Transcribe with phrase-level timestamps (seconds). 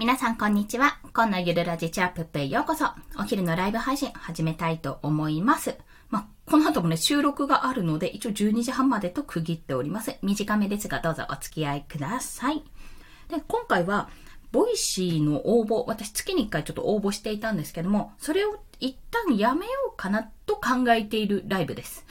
[0.00, 0.98] 皆さんこんにちは。
[1.12, 2.86] 今のゆるラジチャップへようこそ。
[3.18, 5.76] お昼のライブ配信始めたいと思います。
[6.08, 10.16] まあ、この後もね、収録があるので、一応12時半までと区切っております。
[10.22, 12.64] 短めですが、どうぞお付き合いください。
[13.28, 14.08] で、今回は、
[14.52, 22.04] Voicy の応募、私月に1回ちょっと応募していたんですけども、それを一旦やめようかなと考えているライブです。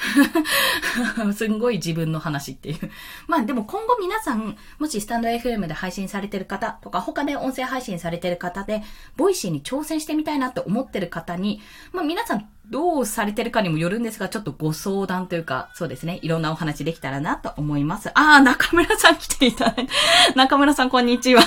[1.34, 2.91] すんごい自分の話っていう。
[3.27, 8.84] まあでも今後皆さん、もしスタンド FM で配信されてる方とか、他で音声配信されてる方で、
[9.18, 11.59] Voicy に挑戦してみたいなって思ってる方に、
[11.91, 18.09] まあ皆さんどうされてるかにもよるんですが、ちょっとご相談というか、そうですね、いろんなお話できたらなと思います。
[18.09, 19.91] ああ、中村さん来ていただいて。
[20.35, 21.41] 中村さんこんにちは。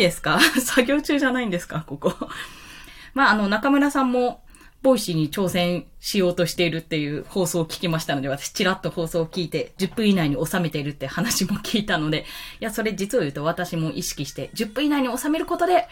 [0.00, 0.40] ですか？
[0.60, 1.84] 作業中じゃないんですか？
[1.86, 2.14] ここ。
[3.14, 4.42] まあ、あの、中村さんも、
[4.82, 12.24] Voicy に挑戦しようとしているっていう放送を聞きましたので、私チラッと放送を聞いて、10分以内に収めているって話も聞いたので、
[12.60, 15.86] いや、それ実を言うと私も意識して、10分以内に収めることで、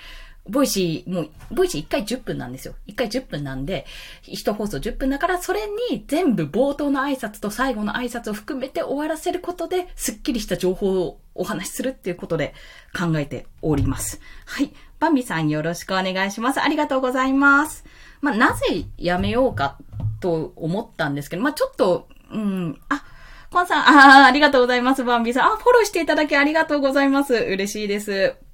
[0.48, 2.74] Voicy、もう、 Voicy 1回10分なんですよ。
[2.86, 3.86] 1回10分なんで、
[4.24, 12.54] 1放送10分だから、それに全部冒頭の挨拶と最後の挨拶を含めて終わらせることで、スッキリした情報をお話しするっていうことで
[12.98, 14.20] 考えております。
[14.46, 14.72] はい。
[14.98, 16.60] バンビさんよろしくお願いします。
[16.60, 17.84] ありがとうございます。
[18.20, 19.78] まあ、なぜやめようか
[20.20, 23.04] と思ったんですけど、まあ、ちょっと、うん、あ、
[23.50, 25.52] コンさん、ああ、ありがとうございます、バンビさん。
[25.52, 27.34] あ、フォローしていただきありがとうございます。
[27.34, 28.47] 嬉しいです。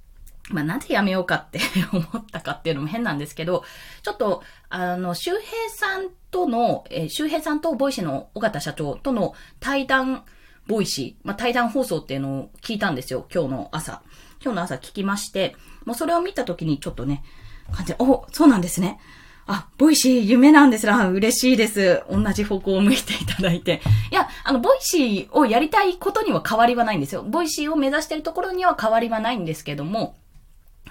[0.51, 1.59] まあ、なぜやめようかって
[1.93, 3.65] 思ったかっていうのも変なんですけど、
[4.03, 10.25] ちょっと、あの、周平さんとの、えー、周平さんと Voicy の緒方社長との対談、
[10.67, 14.03] Voicy、まあ、対談放送っていうのを聞いたんですよ、今日の朝。
[14.43, 17.25] 今日の朝聞きまして、もうそれを見た時にちょっとね、
[17.73, 19.01] 感じお、そうなんですね。
[19.47, 22.03] あ、 Voicy 夢なんですら、嬉しいです。
[22.11, 23.83] 同じ方向を向いていただいて。
[24.11, 27.23] いや、あの、 Voicy をやりたいことには変わりはないんですよ。
[27.23, 30.17] Voicy を目指してるところには変わりはないんですけども、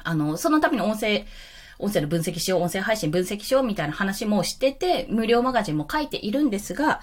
[0.03, 1.25] あの、そのために音声、
[1.79, 7.01] 音声の分析しよう、音声配信分析しようみたいな話もしてて、無料マガジンも書いているんですが、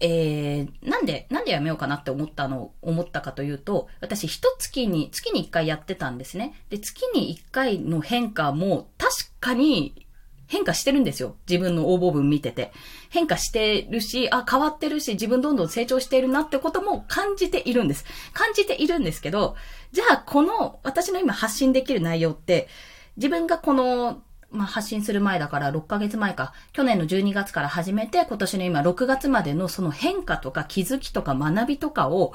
[0.00, 6.54] えー、なんで、なんでやめようかなって思ったの、思ったかというと、私一月に、月に一回やってたんですね。
[6.70, 10.06] で、月に一回の変化も確かに
[10.46, 11.36] 変化してるんですよ。
[11.48, 12.72] 自分の応募文見てて。
[13.10, 18.04] 変化してるし、あ、変わってるし、自分どんどん成長しているなってことも感じているんです。
[18.32, 19.56] 感じているんですけど、
[19.92, 22.68] じゃあこの私の今発信できる内容って、
[23.16, 32.32] 自分がこのまあ、発信する前だから6ヶ月前か、去年の12月から始めて、今年の今6月までのその変化とか気づきとか学びとかを、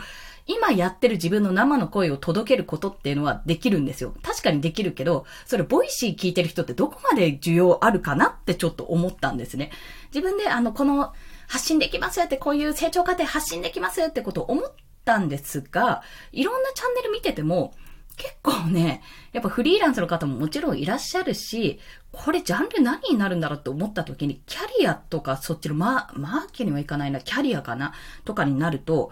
[0.47, 4.13] 今やってる自分の生の声を届けることっていうのはできるんですよ。
[4.23, 9.72] 確かにできるけど、それ Voicy 聞いてる人ってどこまで需要あるかなってちょっと思ったんですね。
[10.13, 11.13] 自分であの、この
[11.47, 14.72] 発信できますってこういう成長過程発信できますってことを思っ
[15.05, 16.01] たんですが、
[16.31, 17.73] いろんなチャンネル見てても、
[18.17, 19.01] 結構ね、
[19.31, 21.79] やっぱフリーランスの方ももちろんいらっしゃるし、
[22.11, 27.94] これジャンル何になるんだろうって思った時に、キャリアとかそっちのママーケにはいかないな、キャリアかな
[28.25, 29.11] とかになると、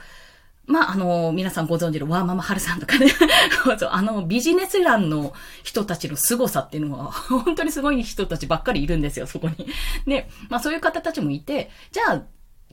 [0.67, 3.07] まあ、あの、皆さんご存知のワーママハルさんとかね
[3.91, 5.33] あの、ビジネス欄の
[5.63, 9.67] 人たちの凄さっていうのは、本当にすごい人たちばっかりいるんですよ、そこに。
[10.07, 12.23] で、まあそういう方たちもいて、じゃあ、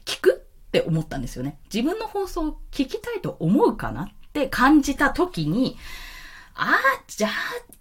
[0.07, 1.59] 聞くって思ったんですよね。
[1.73, 5.77] 自分の放送を聞きたいと思うかなって感じた時に、
[6.55, 7.31] ああ、じゃあ、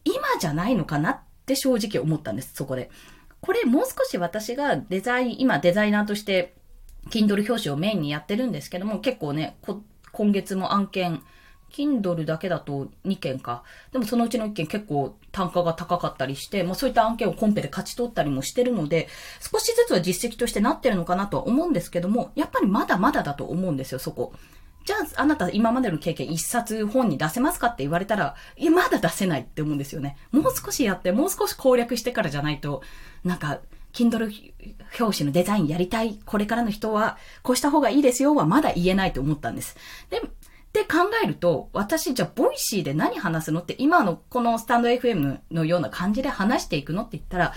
[0.03, 2.89] 今じゃないのかなって正直思ったんです、そこで。
[3.41, 6.55] これもう少し私がデザイン、今デザイナーとして、
[7.09, 11.23] Kindle 表紙をメインにやってるんですけども、結構ね、こ今月も案件、
[11.71, 13.63] Kindle だけだと2件か。
[13.91, 19.07] でもそのうちの1件結構単価が高かったりして、もうそういった案件をコンペで勝ち取ったりもしてるので、
[19.39, 24.33] 少しずつは実績としてなってるのかなとは思うんですけども、やっぱりまだまだだと思うんですよ、そこ。
[24.85, 30.17] じゃあ、あなた今までの経験一冊本に出せますかって言われたら、いや、まだ出せないって思うんですよね。
[30.31, 32.81] もう少しやって、もう少し攻略してからじゃないと、
[33.23, 33.59] なんか、
[33.93, 34.31] Kindle
[34.99, 39.75] 表紙のデザインやりたい、これからの人は、こうした方がいいですよはまだ言えないと思ったんです。
[40.09, 40.21] で、っ
[40.71, 47.53] て考えると、私じゃあ Voicy で何話すのって今のこのスタンド FM のような感じで話していくのって言ったら、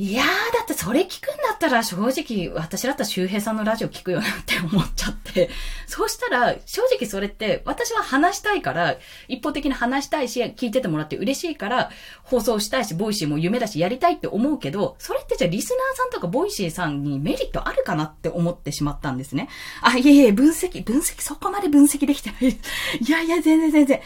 [0.00, 5.50] いやー、だってそれ聞くんだったら正直、私だったら周平さんのラジオ聞くよなって思っちゃって。
[5.88, 8.96] そうしたら、正直それって、私は話したいから、
[9.26, 11.90] 一方的に話したいし、聞いててもらって嬉しいから、
[12.22, 19.48] 放送したいし、 Voicy も夢だし、やりたいって思うけど、それってじゃあリスナーさんとか Voicy さんにメリットあるかなって思ってしまったんですね。
[19.82, 22.50] あ、いえいえ、分析、分析、そこまで分析できてない。
[23.00, 24.00] いやいや、全然全然。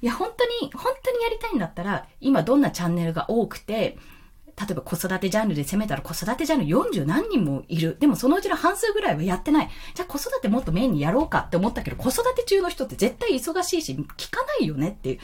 [0.00, 3.98] いや、本当に、本当にやりたいんだったら、今どんなチャンネルが多くて、
[4.58, 7.96] 例えば子育てジャンルで攻めたら子育てジャンル40何人もいる。
[7.98, 9.70] でもそのうちの半数ぐらいはやってない。
[9.94, 15.18] じゃあ子育てもっとメインにやろうかって思ったけど、子育て中の人って絶対忙しいし、聞かないよねっていう。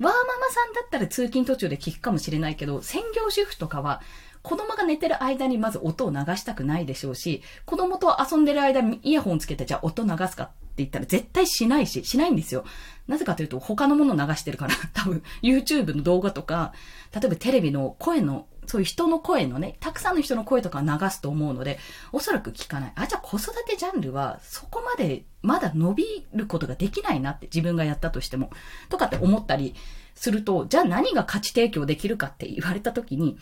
[0.00, 0.14] ワーママ
[0.50, 4.00] さんだったら通勤途中で聞くかもしれないけど、専業主婦とかは、
[4.42, 12.64] 子供が寝てる間にまず音を流したくないでしょうし、子供と遊んでる間にイヤホンつけてじゃあ音流すかって言ったら絶対しないし、しないんですよ。
[13.06, 16.72] なぜかというと他のもの流してるから、多分 YouTube の動画とか、
[17.14, 21.78] 例えばテレビの声のそういう人の声のね、たくさんの人の声とか流すと思うので、
[22.10, 22.92] おそらく聞かない。
[22.94, 28.48] あ、じゃあ子育てジャンルは、そこまでまだ伸びることができないなって、自分がやったとしても。
[28.88, 29.74] とかって思ったり
[30.14, 33.36] すると、じゃあ何が価値提供できるかって言われた時に、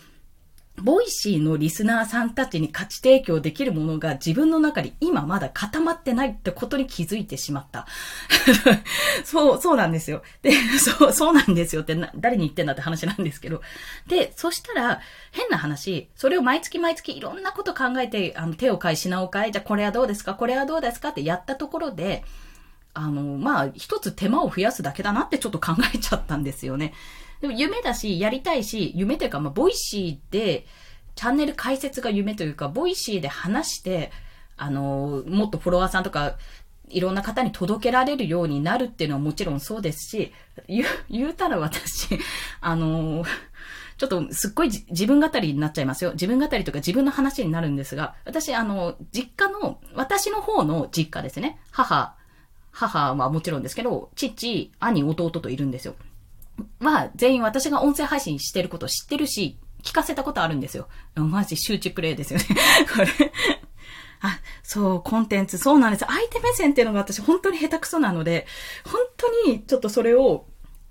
[0.77, 7.87] Voicy のリスナーさんたちに価値提供できるものが自分の中に今まだ固まってないってことに気づいてしまった。
[9.25, 10.23] そう、そうなんですよ。
[10.41, 13.61] で、そう、そうなんですよって、誰に言ってんだって話なんですけど。
[14.07, 15.01] で、そしたら、
[15.33, 20.35] 変な話、それを毎月毎月いろんなこと考えて、あの、手を変え、品を変え、じゃあこれはどうですか？
[20.35, 21.11] これはどうですか？
[21.11, 22.25] ってやったところで、
[22.95, 26.95] あの、まあ、一つ手間を増やすだけだなってちょっと考えちゃったんですよね。
[27.41, 30.67] でも夢だし、やりたいし、夢というか、まあ、 Voicy で、
[31.15, 34.11] チャンネル開設が夢というか、 Voicy で話して、
[34.57, 36.37] あの、もっとフォロワーさんとか、
[36.91, 40.33] いろんな方に届けられるようになるっていうのはもちろんそうですし、
[40.69, 42.19] 言う、言うたら私、
[42.61, 43.25] あの、
[43.97, 46.13] ちょっとすっごい自分語りになっちゃいますよ。
[46.13, 51.61] 自分語りとか自分の話になるんですが、私、あの、実家の、私の方の実家ですね。
[51.71, 52.17] 母、
[52.73, 55.95] 母はもちろんですけど、父、兄、弟といるんですよ。
[56.81, 60.89] まあ、全員私が音声配信してること知ってるし、聞かせたことあるんですよ。
[61.15, 62.47] マジ周知プレイですよね。
[62.93, 63.09] これ
[64.23, 66.05] あ、そう、コンテンツ、そうなんです。
[66.07, 68.47] 相手目線っていうのが私本当に下手くそなので、
[68.85, 70.47] 本当にちょっとそれを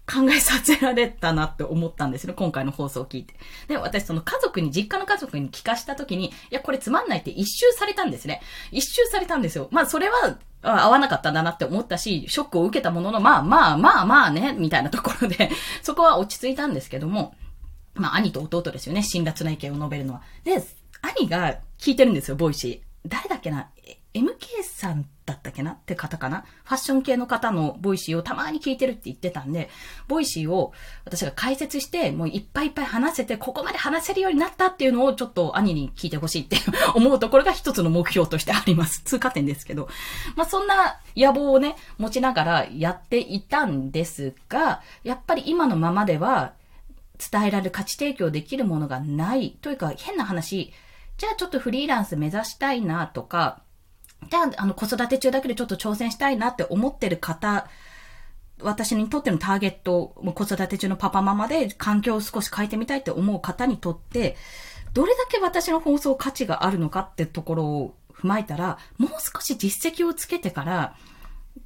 [0.09, 2.33] 考えさせられたなって思ったんですよ。
[2.33, 3.35] 今回の放送を聞いて。
[3.67, 8.41] で、私その家族に、実家の家族に聞かした時に、いや、これつまんないって一蹴されたんですね。
[8.71, 9.67] 一蹴されたんですよ。
[9.71, 15.51] まあ、それは、合わなかったんだなって思ったし、ショックを受けたものの、まあまあまあまあね、みたいなところで、
[15.81, 17.35] そこは落ち着いたんですけども、
[17.93, 20.21] まあ兄と弟ですよね、辛辣な意見を述べるのは。
[20.43, 20.61] で、
[21.01, 23.07] 兄が聞いてるんですよ、 Voicy。
[23.07, 23.69] 誰だっけな
[24.13, 25.07] ?MK さんだ
[25.49, 25.71] ったっけな？
[25.71, 26.45] って方かな？
[26.63, 29.69] ファッション系の方の Voicy をたまに聞いてるって言ってたんで、
[30.07, 30.73] Voicy を
[31.05, 36.57] 私が解説して、もういっぱいいっぱい話せて、ここまで話せるようになったっていうのをちょっと兄に聞いてほしいって
[36.95, 39.01] 思うところが一つの目標としてあります。
[39.03, 39.89] 通過点ですけど。
[40.35, 46.53] まあそんな野望をね、持ちながらやっていたんですが、やっぱり今のままでは
[47.31, 49.57] 伝えられる価値提供できるものがない。
[49.61, 50.71] というか変な話、
[51.17, 53.61] じゃあちょっとフリーランス目指したいなとか、
[54.27, 57.67] じゃあ、あの、子育て中だけでちょっと挑戦したいなって思ってる方、
[58.61, 64.35] 私にとってのターゲット、子育て中のパパママで環境を少し変えてみたいって思う方にとって、
[64.93, 70.95] どれだけ私の放送価値があるのかってところを踏まえたら、もう少し実績をつけてから、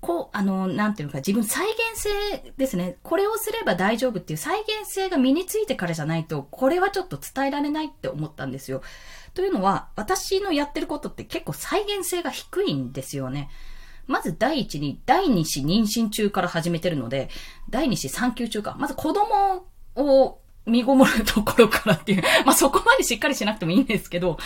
[0.02, 2.98] こう、あの、なんていうか、自分再現性ですね。
[3.04, 8.82] これをすれば大丈夫っていう再現性が身についてからじゃないと、これはちょっと伝えられないって思ったんですよ。
[9.34, 13.50] というのは、私のやってることって結構再現性が低いんですよね。
[14.06, 17.30] まず第一に、第二子妊娠中から始めてるので、
[17.70, 18.76] 第二子産休中か。
[18.78, 19.66] まず子供
[19.96, 24.38] を身ごもるところからっていう、 まあ、そこまでしっかりしなくてもいいんですけど、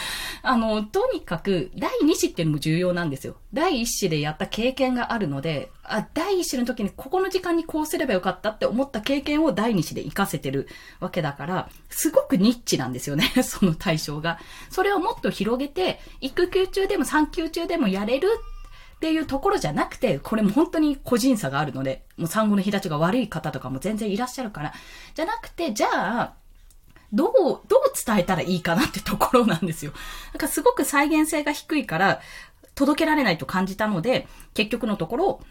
[0.41, 3.35] あの、とにかく、第2子っていうのも重要なんですよ。
[3.53, 10.67] 第1子でやった経験があるので、あ、第1子の時にここの時間にこうすればよかったって思った経験を第2子で活かせてる
[10.99, 14.39] わけだから、すごくニッチなんですよね、 その対象が。
[14.69, 18.56] それをもっと広げて、育休中でも産休中でもやれるっ
[18.97, 24.73] っていうところじゃなくて、これも本当に個人差があるので、もう産後の日立ちが悪い方とかも全然いらっしゃるから、
[25.13, 26.33] じゃなくて、じゃあ、
[27.13, 27.31] どう、
[27.67, 29.93] どう伝えたらいいかなってところなんですよ。
[30.33, 32.21] なんかすごく再現性が低いから、
[32.73, 35.41] 届けられないと感じたので、結局のところ、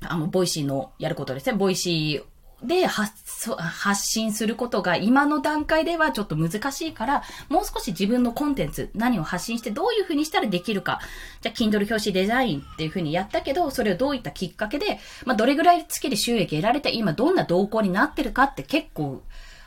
[0.00, 1.56] あの、 Voicy のやることですね。
[1.56, 11.00] Voicy で発発信することが今の段階ではちょっと難しいから、もう少し自分のコンテンツ、何を発信してどういう風にしたらできるか。
[11.42, 19.22] じゃあ、Kindle 表紙デザインっていう風にやったけど、それをどういったきっかけで、まあ、どれぐらい月で収益得られて、今どんな動向になってるかって結構、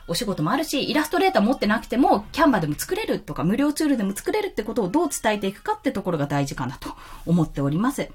[0.08, 6.96] お仕事もあるし、イラストレーター持ってなくても、 Canva でも作れるとか、無料ツールでも作れるってことをどう伝えていくかってところが大事かなと
[7.28, 8.10] 思っております。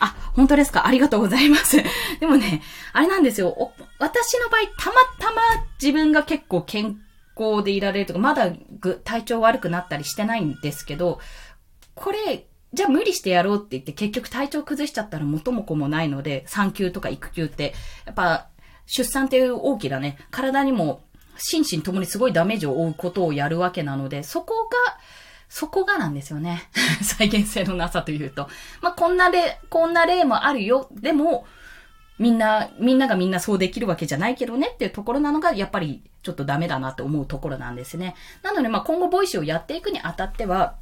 [0.00, 0.86] あ、本当ですか？
[0.86, 1.76] ありがとうございます。
[2.18, 3.72] でもね、あれなんですよ。
[3.98, 5.40] 私の場合、たまたま
[5.80, 6.98] 自分が結構健
[7.38, 8.50] 康でいられるとか、まだ
[9.04, 11.20] 体調悪くなったりしてないんですけど、
[11.94, 17.74] これ、じゃあ無理してやろうって言って結局体調崩しちゃったら元も子もないので、産休とか育休って、
[18.06, 18.46] やっぱ
[18.86, 21.02] 出産っていう大きなね、体にも
[21.36, 24.98] 心身ともにすごいダメージを負うことをやるわけなので、そこが
[25.50, 26.70] そこがなんですよね。
[27.02, 28.48] 再現性のなさというと。
[28.80, 30.88] まあ、こんな例、こんな例もあるよ。
[30.92, 31.44] でも、
[32.18, 38.14] みんな、みんながみんなそうできるわけじゃないけどねっていうところなのが、やっぱりちょっとダメだなって思うところなんですね。
[38.42, 40.76] なので、まあ今後 Voicy をやっていくにあたっては、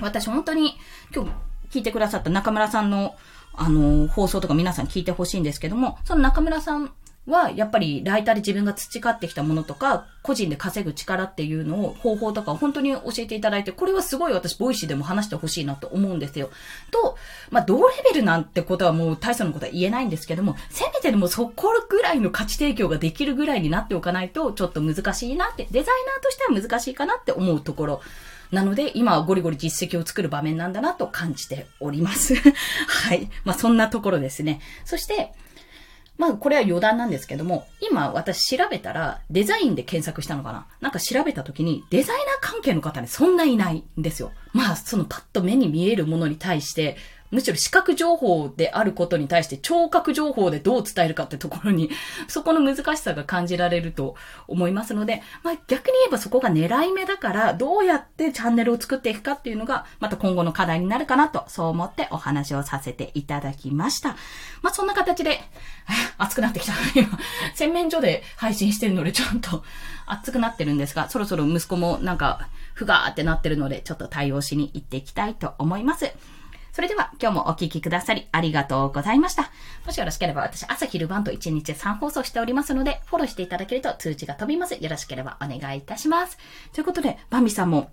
[0.00, 0.78] 私本当に
[1.14, 1.30] 今日
[1.70, 3.16] 聞いてくださった中村さんの
[3.54, 6.92] あの、放送とか皆さん聞いてほしいんですけども、その中村さん
[7.26, 16.50] は、やっぱりライターで自分が培ってきたものとか、個人で稼ぐ力っていうのを、方法とかを本当に教えていただいて、これはすごい私、 Voicy でも話してほしいなと思うんですよ。
[16.90, 17.16] と、
[17.50, 28.00] まあ、同レベルなんてことはもう大層のことは言えないんですけども、せめてでもそこぐらいの価値提供ができるぐらいになっておかないと、ちょっと難しいなって、デザイナーとしては難しいかなって思うところ。
[28.52, 32.34] なので、今はゴリゴリ実績を作る場面なんだなと感じております。
[32.86, 33.28] はい。
[33.44, 34.60] まあ、そんなところですね。
[34.84, 35.32] そして、
[36.18, 40.66] まあ、これは余談なんですけども、今私調べたら、デザインで検索したのかな？
[40.80, 44.32] なんか調べた時に、デザイナー関係の方ねそんないないんですよ。
[44.52, 46.96] まあ、そのパッと目に見えるものに対して、
[47.30, 51.90] むしろ視覚情報であることに対して聴覚情報でどう伝えるかってところに、
[52.28, 54.14] そこの難しさが感じられると
[54.48, 64.16] 思いますので、まあ逆に言えばそこが狙い目だから、どうやってチャンネルを作っていくかっていうのが、また今後の課題になるかなと、そう思ってお話をさせていただきました。
[64.62, 65.40] まあそんな形で、
[66.18, 66.72] 熱くなってきた。
[66.94, 67.18] 今、
[67.54, 69.64] 洗面所で配信してるのでちょっと
[70.06, 76.12] 熱くなってるんですが、そろそろ息子もなんか、ふがーってなってるので、ちょっと対応しに行っていきたいと思います。
[76.76, 79.50] それでは今日もお聴きくださりありがとうございました。
[79.86, 84.74] もしよろしければ私朝昼晩と1日3放送しておりますので、フォローしていただけると通知が飛びます。
[84.74, 86.36] よろしければお願いいたします。
[86.74, 87.92] ということで、バンビさんも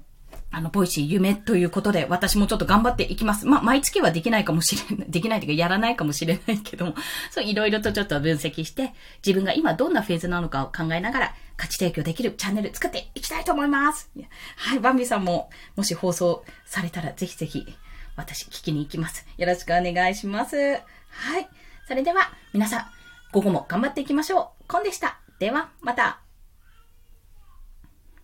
[0.51, 3.45] あの、 Voicy 夢ということで、私もちょっと頑張っていきます。
[3.45, 6.95] まあ、毎月はできないかもしれない、 できないというか、やらないかもしれないけども、
[7.31, 8.93] そう、いろいろとちょっと分析して、
[9.25, 14.11] 自分が今どんなフェーズなのかを考えながら、価値提供できるチャンネル作っていきたいと思います。
[14.57, 17.65] はい、バンビさんも、もし放送されたら、ぜひぜひ、
[18.15, 19.25] 私聞きに行きます。
[19.37, 20.55] よろしくお願いします。
[20.55, 21.47] はい。
[21.87, 22.85] それでは皆さん、
[23.31, 24.67] 午後も頑張っていきましょう。
[24.67, 25.19] コンでした。
[25.39, 26.22] では、また。